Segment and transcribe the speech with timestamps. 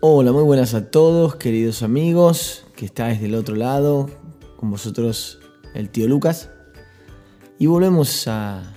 [0.00, 4.10] Hola, muy buenas a todos, queridos amigos, que estáis del otro lado,
[4.58, 5.38] con vosotros
[5.72, 6.50] el tío Lucas.
[7.58, 8.74] Y volvemos a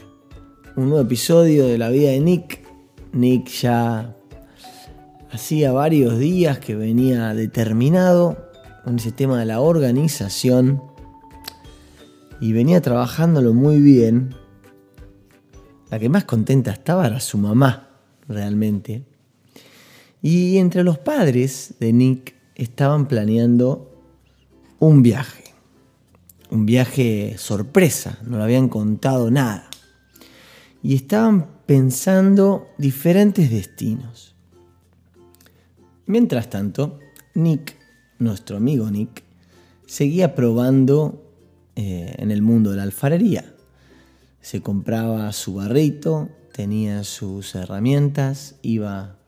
[0.78, 2.66] un nuevo episodio de la vida de Nick.
[3.12, 4.16] Nick ya
[5.30, 8.38] hacía varios días que venía determinado
[8.86, 10.82] con ese tema de la organización
[12.40, 14.36] y venía trabajándolo muy bien.
[15.92, 17.90] La que más contenta estaba era su mamá,
[18.30, 19.09] realmente.
[20.22, 23.90] Y entre los padres de Nick estaban planeando
[24.80, 25.44] un viaje.
[26.50, 29.70] Un viaje sorpresa, no le habían contado nada.
[30.82, 34.36] Y estaban pensando diferentes destinos.
[36.06, 37.00] Mientras tanto,
[37.36, 37.76] Nick,
[38.18, 39.24] nuestro amigo Nick,
[39.86, 41.24] seguía probando
[41.76, 43.54] eh, en el mundo de la alfarería.
[44.42, 49.19] Se compraba su barrito, tenía sus herramientas, iba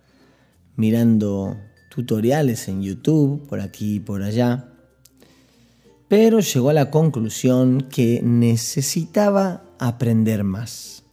[0.81, 4.73] mirando tutoriales en YouTube, por aquí y por allá,
[6.07, 11.03] pero llegó a la conclusión que necesitaba aprender más.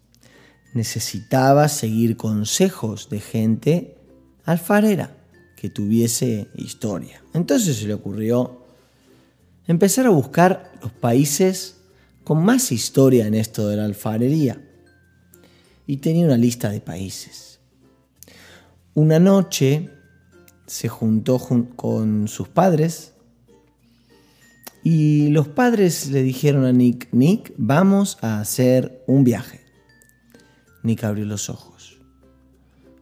[0.72, 3.98] Necesitaba seguir consejos de gente
[4.46, 5.18] alfarera
[5.54, 7.22] que tuviese historia.
[7.34, 8.64] Entonces se le ocurrió
[9.66, 11.76] empezar a buscar los países
[12.24, 14.62] con más historia en esto de la alfarería.
[15.86, 17.57] Y tenía una lista de países.
[18.98, 19.90] Una noche
[20.66, 21.38] se juntó
[21.76, 23.14] con sus padres
[24.82, 29.60] y los padres le dijeron a Nick, Nick, vamos a hacer un viaje.
[30.82, 32.00] Nick abrió los ojos,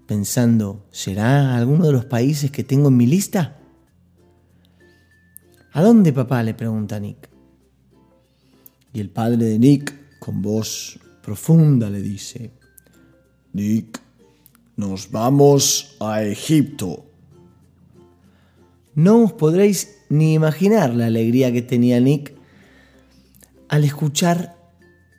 [0.07, 3.57] pensando, ¿será alguno de los países que tengo en mi lista?
[5.73, 6.43] ¿A dónde, papá?
[6.43, 7.31] le pregunta Nick.
[8.93, 12.51] Y el padre de Nick, con voz profunda, le dice,
[13.55, 14.05] Nick,
[14.77, 17.07] nos vamos a Egipto.
[18.95, 22.35] No os podréis ni imaginar la alegría que tenía Nick
[23.69, 24.57] al escuchar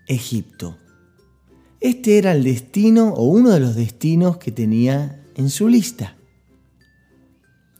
[0.07, 0.77] Egipto.
[1.79, 6.15] Este era el destino o uno de los destinos que tenía en su lista.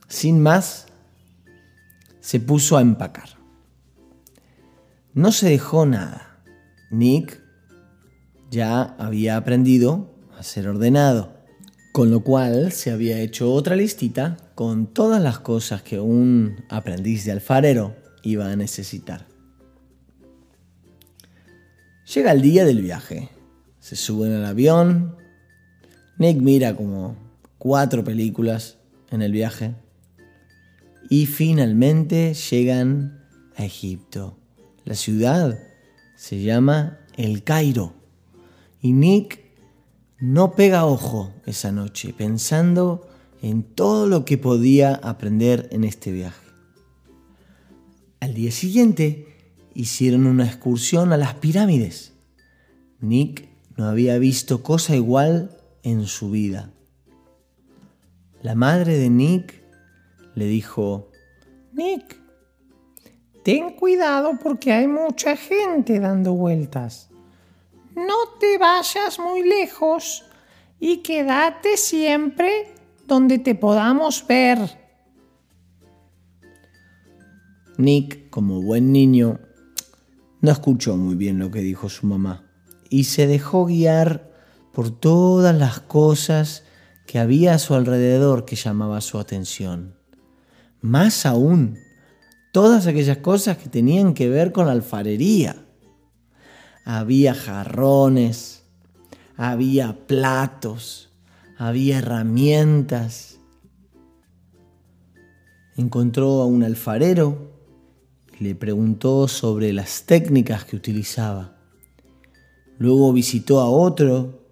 [0.08, 0.86] Sin más,
[2.20, 3.30] se puso a empacar.
[5.14, 6.40] No se dejó nada.
[6.90, 7.42] Nick
[8.50, 11.37] ya había aprendido a ser ordenado,
[11.92, 17.24] con lo cual se había hecho otra listita con todas las cosas que un aprendiz
[17.24, 19.26] de alfarero iba a necesitar.
[22.14, 23.28] Llega el día del viaje.
[23.80, 25.16] Se suben al avión.
[26.16, 27.16] Nick mira como
[27.58, 28.78] cuatro películas
[29.10, 29.74] en el viaje.
[31.10, 33.24] Y finalmente llegan
[33.56, 34.38] a Egipto.
[34.84, 35.58] La ciudad
[36.16, 37.94] se llama El Cairo.
[38.80, 39.47] Y Nick
[40.20, 43.08] no pega ojo esa noche pensando
[43.40, 46.48] en todo lo que podía aprender en este viaje.
[48.20, 49.28] Al día siguiente
[49.74, 52.14] hicieron una excursión a las pirámides.
[53.00, 56.72] Nick no había visto cosa igual en su vida.
[58.42, 59.62] La madre de Nick
[60.34, 61.10] le dijo,
[61.72, 62.20] Nick,
[63.44, 67.07] ten cuidado porque hay mucha gente dando vueltas.
[68.06, 70.24] No te vayas muy lejos
[70.78, 72.72] y quédate siempre
[73.06, 74.58] donde te podamos ver.
[77.76, 79.40] Nick, como buen niño,
[80.40, 82.44] no escuchó muy bien lo que dijo su mamá
[82.88, 84.32] y se dejó guiar
[84.72, 86.64] por todas las cosas
[87.06, 89.96] que había a su alrededor que llamaba su atención.
[90.80, 91.78] Más aún,
[92.52, 95.64] todas aquellas cosas que tenían que ver con la alfarería.
[96.90, 98.64] Había jarrones,
[99.36, 101.10] había platos,
[101.58, 103.40] había herramientas.
[105.76, 107.52] Encontró a un alfarero
[108.40, 111.58] y le preguntó sobre las técnicas que utilizaba.
[112.78, 114.46] Luego visitó a otro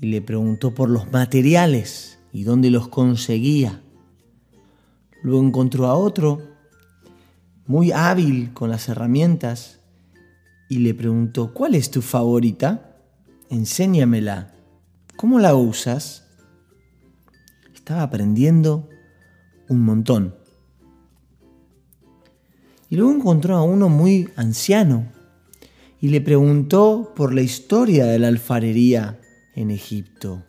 [0.00, 3.80] y le preguntó por los materiales y dónde los conseguía.
[5.22, 6.42] Luego encontró a otro
[7.64, 9.75] muy hábil con las herramientas
[10.68, 12.96] y le preguntó, ¿cuál es tu favorita?
[13.50, 14.52] Enséñamela.
[15.16, 16.24] ¿Cómo la usas?
[17.74, 18.88] Estaba aprendiendo
[19.68, 20.34] un montón.
[22.90, 25.06] Y luego encontró a uno muy anciano
[26.00, 29.20] y le preguntó por la historia de la alfarería
[29.54, 30.44] en Egipto.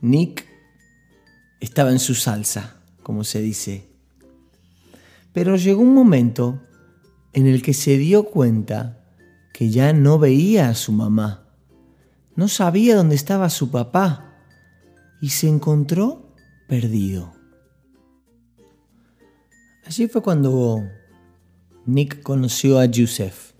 [0.00, 0.46] Nick
[1.60, 3.88] estaba en su salsa, como se dice.
[5.32, 6.60] Pero llegó un momento
[7.32, 9.04] en el que se dio cuenta
[9.52, 11.46] que ya no veía a su mamá,
[12.34, 14.34] no sabía dónde estaba su papá
[15.20, 16.34] y se encontró
[16.68, 17.32] perdido.
[19.84, 20.82] Allí fue cuando
[21.84, 23.52] Nick conoció a Yusef.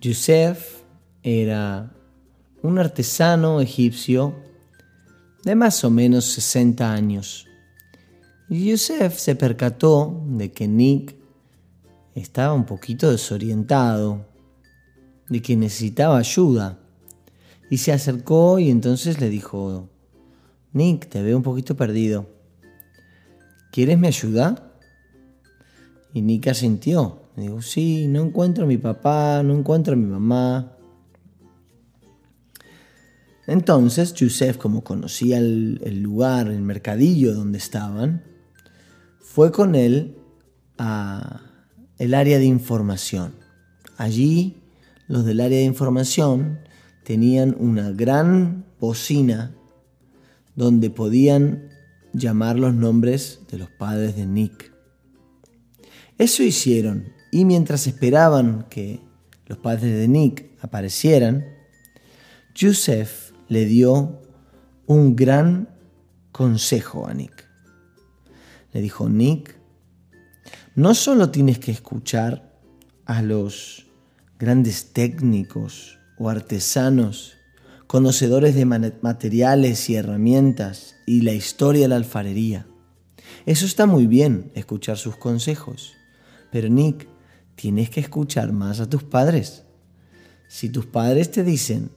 [0.00, 0.82] Yusef
[1.22, 1.92] era
[2.62, 4.34] un artesano egipcio
[5.44, 7.46] de más o menos 60 años.
[8.48, 11.16] Yusef se percató de que Nick
[12.14, 14.26] estaba un poquito desorientado,
[15.28, 16.78] de que necesitaba ayuda.
[17.70, 19.88] Y se acercó y entonces le dijo,
[20.72, 22.28] Nick, te veo un poquito perdido.
[23.72, 24.72] ¿Quieres mi ayuda?
[26.12, 27.22] Y Nick asintió.
[27.36, 30.76] Dijo, sí, no encuentro a mi papá, no encuentro a mi mamá.
[33.46, 38.24] Entonces Yusef, como conocía el, lugar, el mercadillo donde estaban,
[39.20, 40.16] fue con él
[40.78, 41.43] a
[41.98, 43.34] el área de información.
[43.96, 44.62] Allí
[45.06, 46.60] los del área de información
[47.04, 49.54] tenían una gran bocina
[50.56, 51.68] donde podían
[52.12, 54.72] llamar los nombres de los padres de Nick.
[56.18, 59.00] Eso hicieron y mientras esperaban que
[59.46, 61.44] los padres de Nick aparecieran,
[62.58, 64.22] Joseph le dio
[64.86, 65.68] un gran
[66.32, 67.48] consejo a Nick.
[68.72, 69.56] Le dijo, Nick,
[70.74, 72.52] no solo tienes que escuchar
[73.04, 73.86] a los
[74.38, 77.34] grandes técnicos o artesanos,
[77.86, 82.66] conocedores de materiales y herramientas y la historia de la alfarería.
[83.46, 85.92] Eso está muy bien, escuchar sus consejos.
[86.50, 87.06] Pero Nick,
[87.54, 89.64] tienes que escuchar más a tus padres.
[90.48, 91.90] Si tus padres te dicen,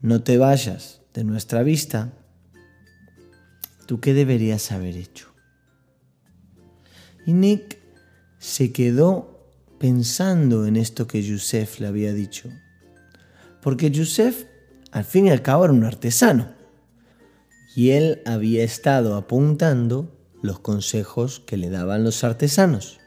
[0.00, 2.12] no te vayas de nuestra vista,
[3.86, 5.28] ¿tú qué deberías haber hecho?
[7.26, 7.85] Y Nick
[8.38, 9.36] se quedó
[9.78, 12.50] pensando en esto que Yusef le había dicho.
[13.62, 14.44] Porque Yusef,
[14.92, 16.54] al fin y al cabo, era un artesano.
[17.74, 23.00] Y él había estado apuntando los consejos que le daban los artesanos.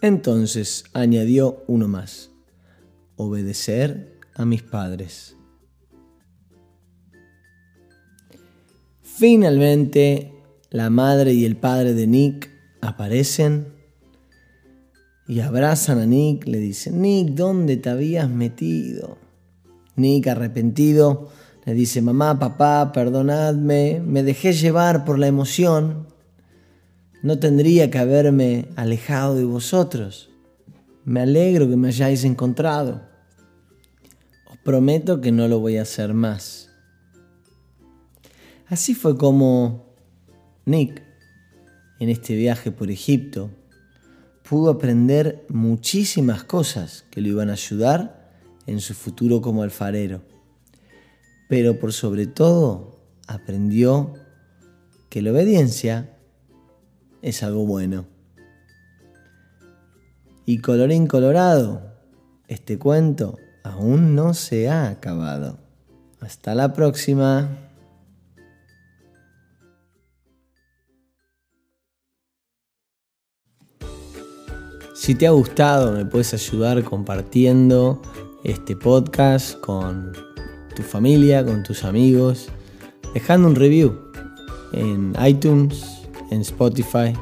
[0.00, 2.30] Entonces añadió uno más,
[3.16, 5.36] obedecer a mis padres.
[9.02, 10.32] Finalmente,
[10.70, 12.50] la madre y el padre de Nick
[12.80, 13.77] aparecen
[15.28, 19.18] y abrazan a Nick, le dicen, Nick, ¿dónde te habías metido?
[19.94, 21.28] Nick, arrepentido,
[21.66, 26.06] le dice, mamá, papá, perdonadme, me dejé llevar por la emoción,
[27.22, 30.30] no tendría que haberme alejado de vosotros.
[31.04, 33.02] Me alegro que me hayáis encontrado.
[34.50, 36.70] Os prometo que no lo voy a hacer más.
[38.66, 39.94] Así fue como
[40.64, 41.02] Nick,
[41.98, 43.50] en este viaje por Egipto,
[44.48, 48.30] pudo aprender muchísimas cosas que lo iban a ayudar
[48.66, 50.22] en su futuro como alfarero.
[51.48, 54.14] Pero por sobre todo aprendió
[55.10, 56.16] que la obediencia
[57.20, 58.06] es algo bueno.
[60.46, 61.82] Y colorín colorado,
[62.46, 65.58] este cuento aún no se ha acabado.
[66.20, 67.67] Hasta la próxima.
[75.08, 78.02] Si te ha gustado, me puedes ayudar compartiendo
[78.44, 80.12] este podcast con
[80.76, 82.50] tu familia, con tus amigos,
[83.14, 83.98] dejando un review
[84.74, 85.82] en iTunes
[86.30, 87.14] en Spotify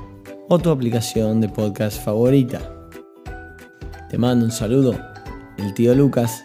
[0.48, 2.60] o tu aplicación de podcast favorita.
[4.10, 4.98] Te mando un saludo,
[5.56, 6.42] el tío Lucas